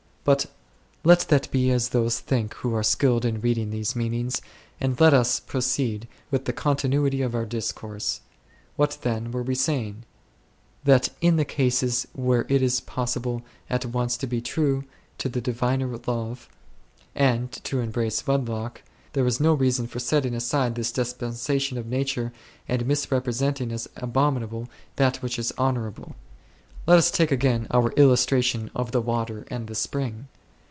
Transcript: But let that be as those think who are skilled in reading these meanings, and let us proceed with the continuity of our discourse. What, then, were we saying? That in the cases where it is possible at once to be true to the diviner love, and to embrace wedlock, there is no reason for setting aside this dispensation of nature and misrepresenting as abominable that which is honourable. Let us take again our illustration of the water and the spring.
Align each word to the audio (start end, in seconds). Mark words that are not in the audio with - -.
But 0.23 0.45
let 1.03 1.21
that 1.29 1.49
be 1.49 1.71
as 1.71 1.89
those 1.89 2.19
think 2.19 2.53
who 2.57 2.75
are 2.75 2.83
skilled 2.83 3.25
in 3.25 3.41
reading 3.41 3.71
these 3.71 3.95
meanings, 3.95 4.39
and 4.79 4.97
let 5.01 5.15
us 5.15 5.39
proceed 5.39 6.07
with 6.29 6.45
the 6.45 6.53
continuity 6.53 7.23
of 7.23 7.33
our 7.33 7.43
discourse. 7.43 8.21
What, 8.75 8.99
then, 9.01 9.31
were 9.31 9.41
we 9.41 9.55
saying? 9.55 10.03
That 10.83 11.09
in 11.21 11.37
the 11.37 11.43
cases 11.45 12.07
where 12.13 12.45
it 12.49 12.61
is 12.61 12.81
possible 12.81 13.41
at 13.67 13.83
once 13.87 14.15
to 14.17 14.27
be 14.27 14.41
true 14.41 14.83
to 15.17 15.27
the 15.27 15.41
diviner 15.41 15.97
love, 16.05 16.47
and 17.15 17.51
to 17.63 17.79
embrace 17.79 18.27
wedlock, 18.27 18.83
there 19.13 19.25
is 19.25 19.39
no 19.39 19.55
reason 19.55 19.87
for 19.87 19.97
setting 19.97 20.35
aside 20.35 20.75
this 20.75 20.91
dispensation 20.91 21.79
of 21.79 21.87
nature 21.87 22.31
and 22.67 22.85
misrepresenting 22.85 23.71
as 23.71 23.87
abominable 23.95 24.69
that 24.97 25.23
which 25.23 25.39
is 25.39 25.51
honourable. 25.57 26.15
Let 26.87 26.97
us 26.97 27.11
take 27.11 27.31
again 27.31 27.67
our 27.69 27.91
illustration 27.91 28.71
of 28.75 28.91
the 28.91 29.01
water 29.01 29.45
and 29.51 29.67
the 29.67 29.75
spring. 29.75 30.27